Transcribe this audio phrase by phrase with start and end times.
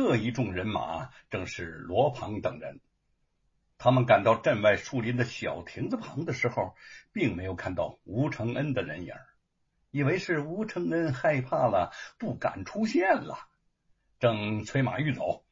[0.00, 2.78] 这一众人马正是罗庞等人。
[3.78, 6.76] 他们赶到镇外树林的小亭子旁的时候，
[7.12, 9.12] 并没有看到吴承恩的人影，
[9.90, 13.38] 以为是吴承恩害怕了，不敢出现了，
[14.20, 15.44] 正催马欲走。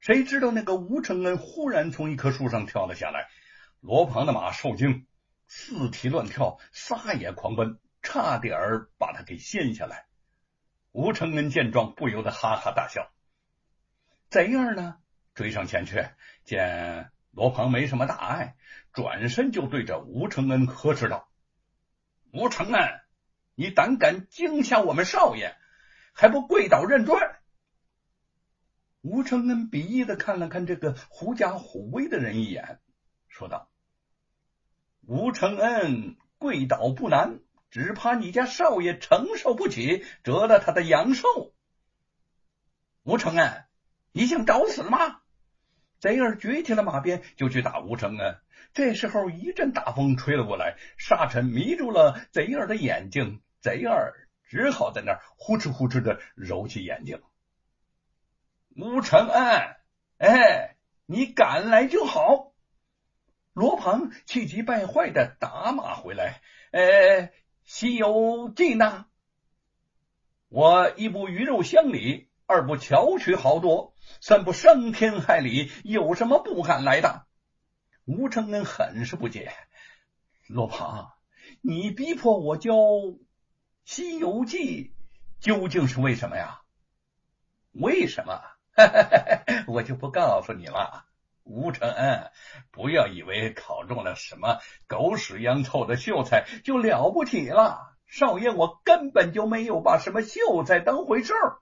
[0.00, 3.28] 谁知道那个吴承恩忽然从一棵树上跳了下来，
[3.80, 5.06] 罗庞的马受惊，
[5.46, 8.58] 四蹄乱跳，撒野狂奔，差点
[8.96, 10.06] 把他给掀下来。
[10.92, 13.12] 吴承恩见状，不由得哈哈大笑。
[14.28, 14.98] 贼儿呢？
[15.34, 16.08] 追上前去，
[16.44, 18.56] 见罗鹏没什么大碍，
[18.92, 21.28] 转身就对着吴承恩呵斥道
[22.32, 23.00] ：“吴承恩，
[23.54, 25.54] 你胆敢惊吓我们少爷，
[26.14, 27.14] 还不跪倒认罪？”
[29.02, 32.80] 吴承恩鄙夷的看了看这个狐假虎威的人一眼，
[33.28, 33.70] 说道
[35.06, 37.40] ：“吴承恩跪倒不难，
[37.70, 41.54] 只怕你家少爷承受不起，折了他的阳寿。”
[43.04, 43.65] 吴承恩，
[44.16, 45.20] 你想找死吗？
[46.00, 48.38] 贼儿举起了马鞭，就去打吴承恩。
[48.72, 53.42] 这时候，一阵大风吹了过来，沙尘迷住了贼儿的眼睛。
[53.60, 54.14] 贼儿
[54.44, 57.20] 只好在那儿呼哧呼哧的揉起眼睛。
[58.74, 59.76] 吴承恩，
[60.16, 62.54] 哎，你敢来就好。
[63.52, 66.40] 罗鹏气急败坏的打马回来。
[66.70, 66.80] 呃，
[67.64, 69.04] 《西游记》呢？
[70.48, 73.94] 我一部鱼肉乡里，二不巧取豪夺。
[74.20, 77.26] 三不伤天害理，有什么不敢来的？
[78.04, 79.52] 吴承恩很是不解。
[80.46, 81.12] 罗庞，
[81.60, 82.72] 你逼迫我教
[83.84, 84.94] 《西游记》，
[85.44, 86.60] 究竟是为什么呀？
[87.72, 88.40] 为什么？
[89.66, 91.04] 我就不告诉你了。
[91.42, 92.30] 吴承恩，
[92.70, 97.96] 不要以为考中了什么狗屎一样臭的秀才就了不起了。
[98.06, 101.58] 少爷，我根本就没有把什么秀才当回事儿，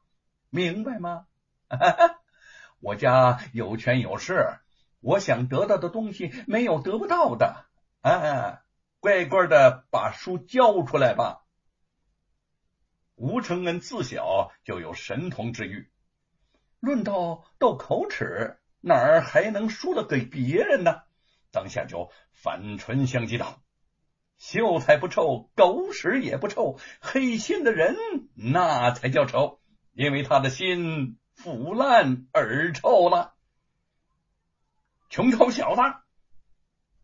[0.55, 1.27] 明白吗？
[2.79, 4.61] 我家有权有势，
[5.01, 7.67] 我想得到的东西没有得不到的。
[8.03, 8.63] 啊，
[9.01, 11.45] 乖乖的把书交出来吧。
[13.17, 15.91] 吴承恩自小就有神童之誉，
[16.79, 21.03] 论到斗口齿，哪儿还能输得给别人呢？
[21.51, 23.61] 当下就反唇相讥道
[24.39, 27.97] ：“秀才不臭，狗屎也不臭，黑心的人
[28.37, 29.61] 那才叫臭，
[29.95, 33.35] 因为他的心。”腐烂而臭了，
[35.11, 35.83] 穷臭小子！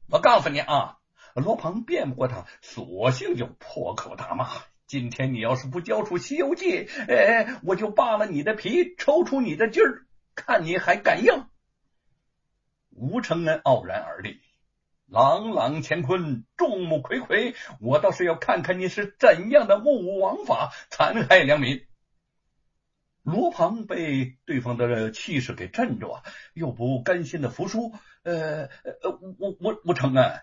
[0.09, 0.99] 我告诉你啊，
[1.35, 4.49] 罗鹏辩不过他，索性就破口大骂
[4.87, 10.07] ：“今天你要是不交出《西游记》，哎，我就扒了你的皮，抽出你的筋儿，
[10.37, 11.47] 看你还敢硬！”
[12.95, 14.41] 吴承恩傲然而立，
[15.07, 21.85] 朗朗乾坤，众目睽睽，我倒是要看看你是怎样的目无王法，残害良民！
[23.23, 26.17] 罗庞被对方的气势给镇住，
[26.55, 27.93] 又不甘心的服输。
[28.23, 30.41] 呃呃，我我我承恩，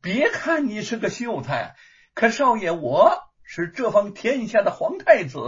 [0.00, 1.74] 别看你是个秀才，
[2.14, 5.38] 可少爷我是这方天下的皇太子，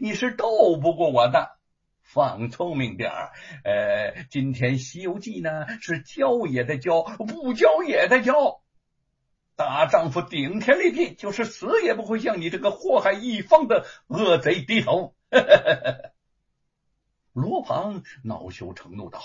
[0.00, 1.58] 你是斗不过我的。
[2.02, 3.32] 放聪明点儿，
[3.64, 8.60] 呃，今天《西游记》呢是教也得教，不教也得教。
[9.56, 15.14] 大丈夫顶天立地，就是死也不会向你这个祸害一方的恶贼低头。
[17.32, 19.20] 罗庞恼羞成怒道：“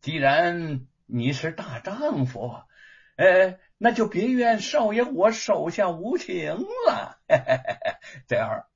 [0.00, 2.62] 既然你是大丈夫，
[3.16, 6.54] 呃，那就别怨少爷我手下无情
[6.86, 7.20] 了。
[7.28, 8.66] 嘿嘿嘿这样，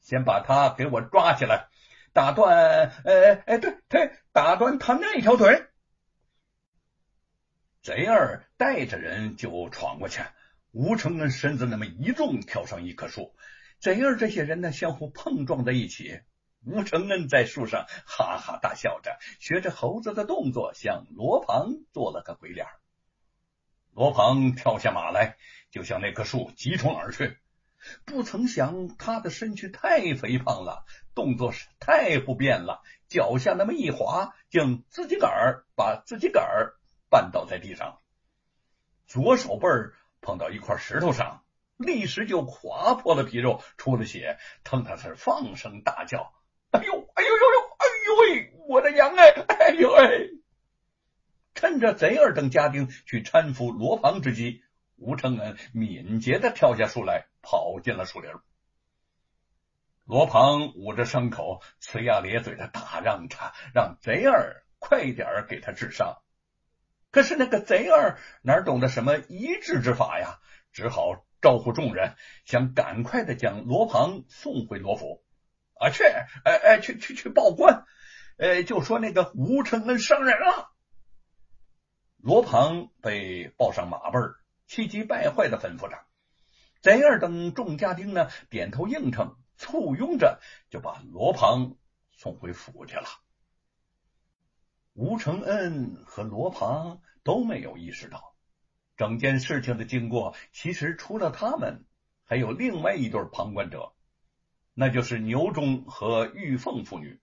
[0.00, 1.68] 先把他给我抓起来，
[2.12, 2.90] 打断……
[3.04, 5.66] 呃，哎，对对，打断他那条腿。”
[7.82, 10.22] 贼儿带着人就闯过去，
[10.72, 13.34] 吴承恩身子那么一纵，跳上一棵树，
[13.78, 16.20] 贼儿这些人呢，相互碰撞在一起。
[16.64, 22.66] 吴承恩在树上哈哈大笑着，学着猴子的动作，向罗庞做了个鬼脸。
[23.92, 25.36] 罗庞跳下马来，
[25.70, 27.36] 就向那棵树急冲而去。
[28.04, 30.84] 不曾想，他的身躯太肥胖了，
[31.16, 36.76] 动作是太不便了，脚下那么一滑，竟自己个儿把自己个儿
[37.10, 37.98] 绊倒在地上，
[39.08, 39.66] 左手背
[40.20, 41.44] 碰到一块石头上，
[41.76, 46.32] 立时就划破了皮肉，出了血，疼他是放声大叫。
[46.72, 50.08] 哎呦，哎呦呦呦，哎呦喂，我的娘哎，哎呦哎！
[51.54, 54.62] 趁着贼儿等家丁去搀扶罗庞之机，
[54.96, 58.30] 吴承恩敏捷的跳下树来，跑进了树林。
[60.04, 63.36] 罗庞捂着伤口，呲牙咧嘴的大嚷着，
[63.74, 66.22] 让贼儿快点给他治伤。
[67.10, 70.40] 可是那个贼儿哪懂得什么医治之法呀？
[70.72, 72.14] 只好招呼众人，
[72.46, 75.22] 想赶快的将罗庞送回罗府。
[75.82, 77.84] 啊，去，哎哎，去去去报官！
[78.38, 80.70] 呃，就说那个吴承恩伤人了。
[82.18, 84.18] 罗庞被抱上马背，
[84.68, 85.98] 气急败坏的吩咐着。
[86.82, 90.40] 贼二等众家丁呢，点头应承，簇拥着
[90.70, 91.76] 就把罗庞
[92.12, 93.06] 送回府去了。
[94.92, 98.36] 吴承恩和罗庞都没有意识到，
[98.96, 101.84] 整件事情的经过其实除了他们，
[102.22, 103.92] 还有另外一对旁观者，
[104.74, 107.20] 那就是牛忠和玉凤父女。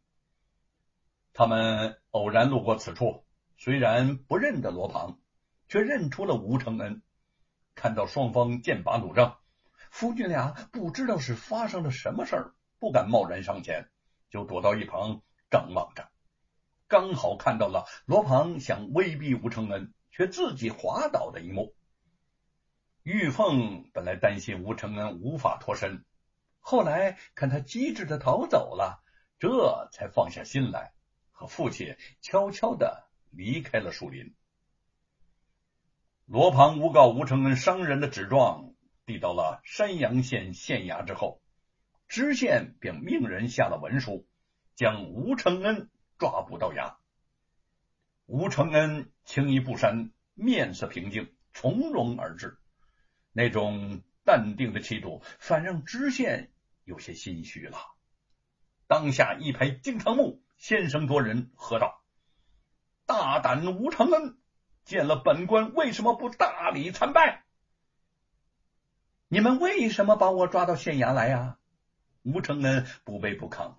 [1.33, 3.25] 他们偶然路过此处。
[3.61, 5.19] 虽然不认得罗庞，
[5.67, 7.01] 却认出了吴承恩。
[7.75, 9.37] 看到双方剑拔弩张，
[9.91, 13.89] 夫妻俩不知道是发生了什么事儿，不敢贸然上前，
[14.29, 15.21] 就躲到一旁
[15.51, 16.09] 张望着。
[16.87, 21.75] 刚好看到了罗庞想威逼吴承恩，却自己滑倒的一幕。
[23.03, 26.05] 玉凤本来担心吴承恩无法脱身，
[26.59, 29.03] 后来看他机智的逃走了，
[29.39, 30.93] 这才放下心来，
[31.31, 33.05] 和父亲悄悄的。
[33.31, 34.33] 离开了树林，
[36.25, 38.73] 罗庞诬告吴承恩伤人的纸状
[39.05, 41.39] 递到了山阳县县衙之后，
[42.07, 44.27] 知县便命人下了文书，
[44.73, 46.95] 将吴承恩抓捕到衙。
[48.25, 52.57] 吴承恩轻衣不衫，面色平静，从容而至，
[53.31, 56.51] 那种淡定的气度，反让知县
[56.83, 57.79] 有些心虚了。
[58.85, 62.03] 当下一拍惊堂木，先声夺人，喝道。
[63.07, 64.37] 大胆吴承恩，
[64.83, 67.43] 见了本官为什么不大礼参拜？
[69.29, 71.57] 你们为什么把我抓到县衙来呀？
[72.21, 73.77] 吴承恩不卑不亢，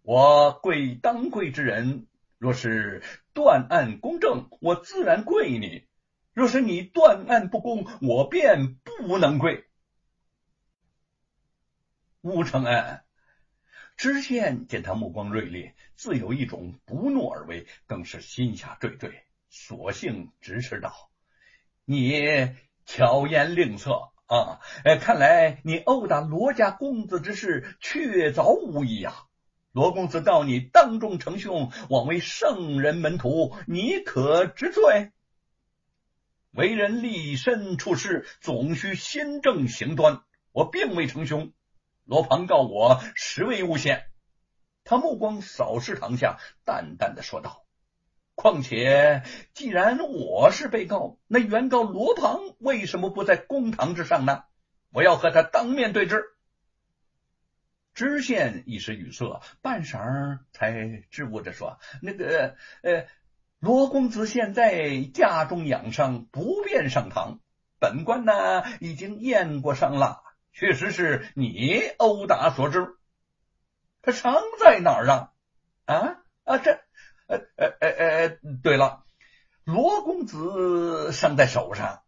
[0.00, 2.06] 我贵当贵之人，
[2.38, 3.02] 若是
[3.34, 5.86] 断案公正，我自然跪你；
[6.32, 9.68] 若是你断案不公，我便不能跪。
[12.24, 13.00] 吴承恩。
[13.98, 19.12] 知县见他目光锐利，自有一种不怒而威，更是心下惴惴，
[19.50, 21.10] 索性直斥道
[21.84, 22.54] ：“你
[22.86, 24.58] 巧言令色啊！
[24.86, 29.26] 哎，看来你殴打罗家公子之事确凿无疑呀！
[29.72, 35.12] 罗公子告你当众成凶，枉为圣人门徒，你可知罪？
[36.52, 40.22] 为人立身处世，总需心正行端。
[40.52, 41.52] 我并未成凶。”
[42.04, 44.06] 罗庞告我实为诬陷，
[44.84, 47.64] 他目光扫视堂下，淡淡的说道
[48.36, 49.22] ：“况且
[49.54, 54.44] 既然我是被告，那原告罗庞为什么不在公堂之上呢？
[54.92, 56.22] 我要和他当面对质。”
[57.94, 63.06] 知县一时语塞，半晌才支吾着说：“那个呃，
[63.60, 67.38] 罗公子现在家中养伤，不便上堂。
[67.78, 70.20] 本官呢，已经验过伤了。”
[70.56, 72.94] 确实是你殴打所致，
[74.02, 75.32] 他伤在哪儿啊？
[75.84, 76.78] 啊啊，这
[77.26, 79.04] 呃呃呃呃，对了，
[79.64, 82.04] 罗公子伤在手上。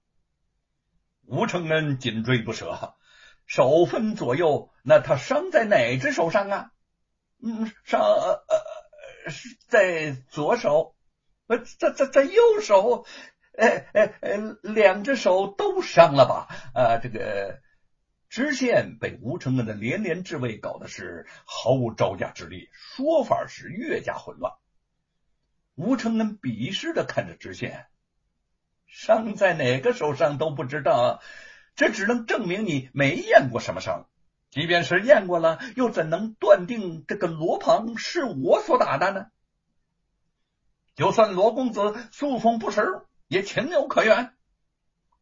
[1.27, 2.95] 吴承恩紧追不舍，
[3.47, 6.71] 手分左右，那他伤在哪只手上啊？
[7.43, 9.33] 嗯，伤呃呃
[9.67, 10.95] 在左手，
[11.49, 13.05] 呃在在在右手，
[13.59, 16.47] 呃呃呃，两只手都伤了吧？
[16.75, 17.61] 啊，这个。
[18.37, 24.53] 知县被吴承恩的连连质问搞的是毫无招架之力，说法是越加混乱。
[25.75, 27.87] 吴承恩鄙视的看着知县，
[28.87, 31.23] 伤在哪个手上都不知道，
[31.77, 34.07] 这只能证明你没验过什么伤。
[34.51, 39.29] 即便是验过了，又怎能断定这个罗鹏是我所打的呢？
[40.95, 41.81] 就算罗公子
[42.13, 44.36] 素风不实，也情有可原。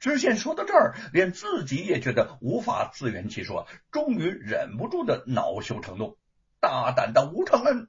[0.05, 6.19] 知县说到这儿，连自己也觉得无法自圆其说，终于忍不住的恼羞成怒。
[6.61, 7.89] 大胆的吴承恩，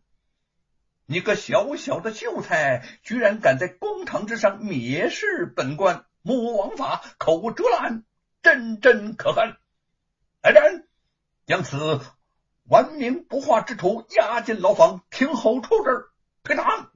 [1.05, 8.05] 你个小小的秀才，居然敢在公堂之上蔑视本官，目无王法，口无遮拦，
[8.41, 9.57] 真真可恨！
[10.41, 10.87] 来人，
[11.45, 11.99] 将此
[12.63, 16.05] 顽名不化之徒押进牢房，听候处置。
[16.43, 16.91] 退堂。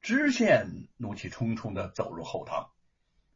[0.00, 2.70] 知县怒气冲冲的走入后堂。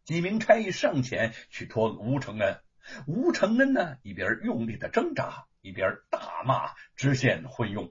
[0.05, 2.61] 几名差役上前去拖吴承恩，
[3.07, 7.91] 吴承恩呢一边用力的挣扎，一边大骂知县昏庸。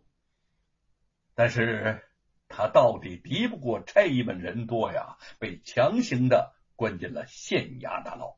[1.33, 2.03] 但是
[2.47, 8.37] 他到底敌不过差役们人多呀，被强行的关进了县衙大牢。